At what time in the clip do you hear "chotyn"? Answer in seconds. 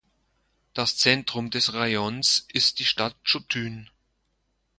3.23-3.87